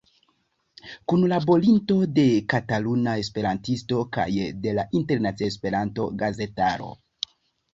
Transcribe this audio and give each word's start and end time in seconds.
Kunlaborinto 1.11 1.97
de 2.15 2.23
Kataluna 2.53 3.13
Esperantisto 3.25 4.01
kaj 4.17 4.27
de 4.65 4.75
la 4.79 4.87
internacia 5.01 5.53
Esperanto-gazetaro. 5.55 6.91